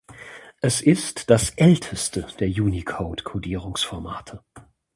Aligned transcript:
Es 0.61 0.81
ist 0.81 1.29
das 1.29 1.51
älteste 1.51 2.25
der 2.39 2.47
Unicode-Kodierungsformate. 2.47 4.43